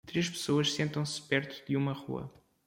[0.03, 2.33] Três pessoas sentam-se perto de uma rua.